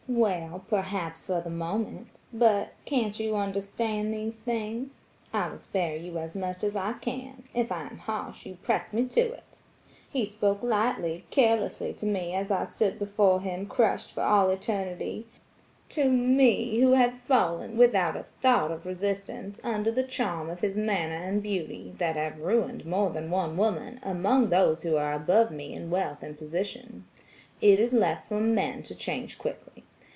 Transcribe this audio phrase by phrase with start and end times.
[0.13, 2.07] 'Well, perhaps, for the moment.
[2.33, 5.05] But–can't you understand these things?
[5.31, 8.91] I will spare you as much as I can; if I am harsh you press
[8.91, 9.59] me to it.'
[10.09, 16.09] He spoke lightly, carelessly, to me as I stood before him crushed for all eternity–to
[16.09, 21.23] me, who had fallen, without a thought of resistance, under the charm of his manner
[21.25, 25.71] and beauty, that have ruined more than one woman among those who are above me
[25.73, 27.05] in wealth and position.
[27.61, 29.85] It is left for men to change quickly.